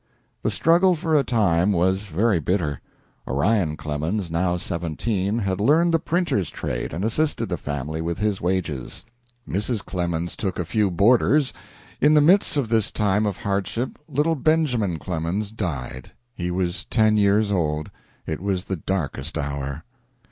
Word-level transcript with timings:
The 0.41 0.49
struggle 0.49 0.95
for 0.95 1.13
a 1.13 1.23
time 1.23 1.71
was 1.71 2.05
very 2.07 2.39
bitter. 2.39 2.81
Orion 3.27 3.77
Clemens, 3.77 4.31
now 4.31 4.57
seventeen, 4.57 5.37
had 5.37 5.61
learned 5.61 5.93
the 5.93 5.99
printer's 5.99 6.49
trade 6.49 6.91
and 6.91 7.05
assisted 7.05 7.49
the 7.49 7.55
family 7.57 8.01
with 8.01 8.17
his 8.17 8.41
wages. 8.41 9.05
Mrs. 9.47 9.85
Clemens 9.85 10.35
took 10.35 10.57
a 10.57 10.65
few 10.65 10.89
boarders. 10.89 11.53
In 11.99 12.15
the 12.15 12.19
midst 12.19 12.57
of 12.57 12.69
this 12.69 12.89
time 12.89 13.27
of 13.27 13.37
hardship 13.37 13.91
little 14.07 14.33
Benjamin 14.33 14.97
Clemens 14.97 15.51
died. 15.51 16.13
He 16.33 16.49
was 16.49 16.85
ten 16.85 17.15
years 17.17 17.51
old. 17.51 17.91
It 18.25 18.41
was 18.41 18.63
the 18.63 18.77
darkest 18.77 19.37
hour. 19.37 19.83